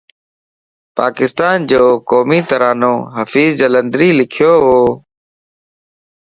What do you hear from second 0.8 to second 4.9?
پاڪستانَ جو قومي ترانو حفيظ جالندھريءَ لکيووَ